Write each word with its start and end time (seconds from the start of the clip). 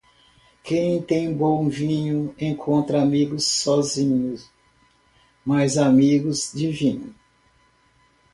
Quem 0.63 0.99
tem 0.99 1.31
bom 1.31 1.69
vinho 1.69 2.33
encontra 2.39 2.99
amigos 3.03 3.43
sozinho, 3.45 4.35
mas 5.45 5.77
amigos 5.77 6.51
de 6.51 6.71
vinho. 6.71 7.13